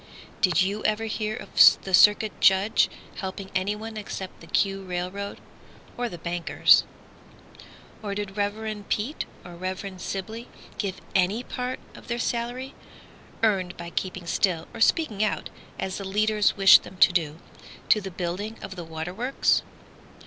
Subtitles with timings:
[0.41, 5.39] Did you ever hear of the Circuit Judge Helping anyone except the "Q" railroad,
[5.95, 6.85] Or the bankers?
[8.01, 8.83] Or did Rev.
[8.89, 10.01] Peet or Rev.
[10.01, 10.47] Sibley
[10.79, 12.73] Give any part of their salary,
[13.43, 17.37] earned by keeping still, Or speaking out as the leaders wished them to do,
[17.89, 19.61] To the building of the water works?